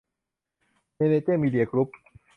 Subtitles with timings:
[0.95, 1.89] แมเนเจอร์ มีเดีย กรุ๊ป